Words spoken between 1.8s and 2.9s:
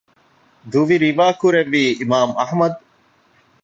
އިމާމު އަޙްމަދު